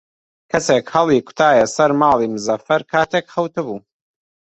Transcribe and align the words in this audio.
کەسێک 0.51 0.85
هەڵی 0.95 1.25
کوتایە 1.27 1.65
سەر 1.75 1.91
ماڵی 2.01 2.31
مزەفەر 2.33 2.81
کاتێک 2.93 3.25
خەوتبوو. 3.33 3.79